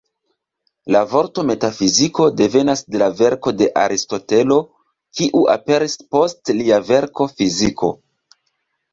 [0.93, 4.57] La vorto "metafiziko" devenas de verko de Aristotelo,
[5.19, 7.91] kiu aperis "post" lia verko "fiziko".